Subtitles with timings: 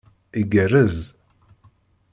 [0.39, 0.99] Igerrez.